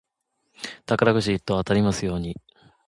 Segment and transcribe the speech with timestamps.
[0.87, 2.35] 宝くじ一等当たりますように。